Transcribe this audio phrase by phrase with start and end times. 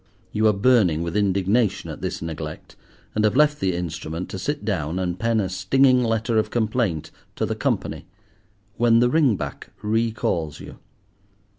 [0.31, 2.75] You are burning with indignation at this neglect,
[3.13, 7.11] and have left the instrument to sit down and pen a stinging letter of complaint
[7.35, 8.07] to the Company
[8.77, 10.79] when the ring back re calls you.